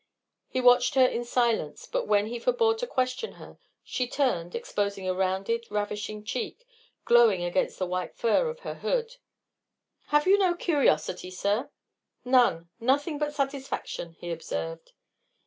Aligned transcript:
He 0.47 0.59
watched 0.61 0.95
her 0.95 1.05
in 1.05 1.23
silence; 1.23 1.85
but 1.85 2.07
when 2.07 2.25
he 2.25 2.39
forebore 2.39 2.73
to 2.79 2.87
question 2.87 3.33
her, 3.33 3.59
she 3.83 4.07
turned, 4.07 4.55
exposing 4.55 5.07
a 5.07 5.13
rounded, 5.13 5.67
ravishing 5.69 6.23
cheek, 6.23 6.65
glowing 7.05 7.43
against 7.43 7.77
the 7.77 7.85
white 7.85 8.15
fur 8.15 8.49
of 8.49 8.61
her 8.61 8.73
hood. 8.73 9.17
"Have 10.07 10.25
you 10.25 10.39
no 10.39 10.55
curiosity, 10.55 11.29
sir?" 11.29 11.69
"None! 12.25 12.67
Nothing 12.79 13.19
but 13.19 13.35
satisfaction," 13.35 14.13
he 14.13 14.31
observed. 14.31 14.93